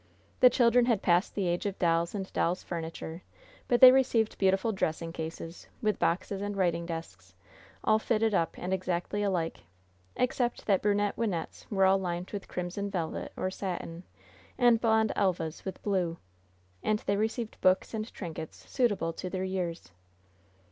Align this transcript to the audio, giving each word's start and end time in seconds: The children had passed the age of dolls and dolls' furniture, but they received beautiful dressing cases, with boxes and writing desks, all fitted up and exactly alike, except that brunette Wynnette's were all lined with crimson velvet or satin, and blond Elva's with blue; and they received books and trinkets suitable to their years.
The 0.39 0.49
children 0.49 0.85
had 0.87 1.03
passed 1.03 1.35
the 1.35 1.45
age 1.47 1.67
of 1.67 1.77
dolls 1.77 2.15
and 2.15 2.33
dolls' 2.33 2.63
furniture, 2.63 3.21
but 3.67 3.81
they 3.81 3.91
received 3.91 4.39
beautiful 4.39 4.71
dressing 4.71 5.13
cases, 5.13 5.67
with 5.79 5.99
boxes 5.99 6.41
and 6.41 6.57
writing 6.57 6.87
desks, 6.87 7.35
all 7.83 7.99
fitted 7.99 8.33
up 8.33 8.55
and 8.57 8.73
exactly 8.73 9.21
alike, 9.21 9.59
except 10.15 10.65
that 10.65 10.81
brunette 10.81 11.17
Wynnette's 11.17 11.69
were 11.69 11.85
all 11.85 11.99
lined 11.99 12.31
with 12.31 12.47
crimson 12.47 12.89
velvet 12.89 13.31
or 13.37 13.51
satin, 13.51 14.01
and 14.57 14.81
blond 14.81 15.11
Elva's 15.15 15.63
with 15.65 15.83
blue; 15.83 16.17
and 16.81 16.97
they 17.05 17.15
received 17.15 17.61
books 17.61 17.93
and 17.93 18.11
trinkets 18.11 18.67
suitable 18.67 19.13
to 19.13 19.29
their 19.29 19.43
years. 19.43 19.91